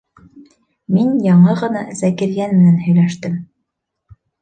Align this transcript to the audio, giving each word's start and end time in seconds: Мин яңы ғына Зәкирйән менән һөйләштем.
Мин 0.95 1.11
яңы 1.27 1.55
ғына 1.61 1.85
Зәкирйән 2.01 2.57
менән 2.59 2.83
һөйләштем. 2.89 3.41